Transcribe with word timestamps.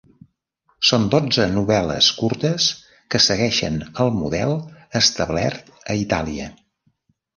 Són 0.91 1.03
dotze 1.15 1.43
novel·les 1.57 2.07
curtes 2.21 2.69
que 3.15 3.21
segueixen 3.27 3.77
el 4.07 4.11
model 4.23 4.57
establert 5.01 5.71
a 5.93 5.99
Itàlia. 6.07 6.49